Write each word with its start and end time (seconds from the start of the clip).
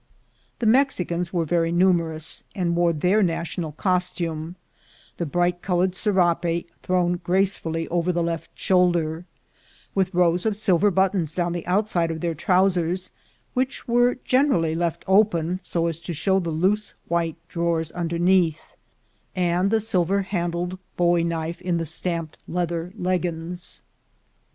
I 0.01 0.33
The 0.57 0.65
Mexicans 0.65 1.31
were 1.31 1.45
very 1.45 1.71
numerous, 1.71 2.41
and 2.55 2.75
wore 2.75 2.91
their 2.91 3.21
nktional 3.21 3.77
costume— 3.77 4.55
the 5.17 5.27
bright 5.27 5.61
colored 5.61 5.93
serape 5.93 6.71
thrown 6.81 7.17
gracefully 7.17 7.87
over 7.89 8.11
the 8.11 8.23
left 8.23 8.49
shoulder, 8.55 9.25
with 9.93 10.11
rows 10.15 10.47
of 10.47 10.57
silver 10.57 10.89
buttons 10.89 11.33
down 11.33 11.53
the 11.53 11.67
outside 11.67 12.09
of 12.09 12.19
their 12.19 12.33
trousers, 12.33 13.11
which 13.53 13.87
were 13.87 14.17
generally 14.25 14.73
left 14.73 15.03
open, 15.05 15.59
so 15.61 15.85
as 15.85 15.99
to 15.99 16.15
show 16.15 16.39
the 16.39 16.49
loose 16.49 16.95
white 17.07 17.37
drawers 17.47 17.91
underneath, 17.91 18.75
and 19.35 19.69
the 19.69 19.79
silver 19.79 20.23
handled 20.23 20.79
bowie 20.97 21.23
knife 21.23 21.61
in 21.61 21.77
the 21.77 21.85
stamped 21.85 22.39
leather 22.47 22.91
leggins. 22.97 23.81